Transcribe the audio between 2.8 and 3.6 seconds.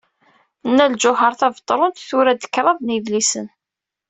yedlisen.